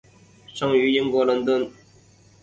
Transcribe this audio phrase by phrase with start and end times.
[0.55, 1.71] 生于英国伦敦。